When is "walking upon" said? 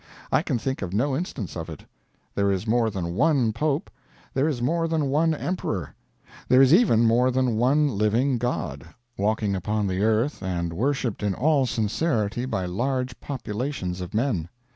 9.15-9.85